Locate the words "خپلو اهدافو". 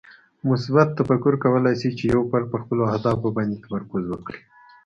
2.63-3.27